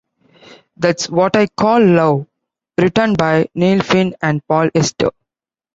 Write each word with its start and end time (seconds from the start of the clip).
"That's 0.77 1.11
What 1.11 1.35
I 1.37 1.45
Call 1.45 1.85
Love" 1.85 2.25
written 2.79 3.13
by 3.13 3.49
Neil 3.53 3.83
Finn 3.83 4.15
and 4.19 4.41
Paul 4.47 4.71
Hester. 4.73 5.11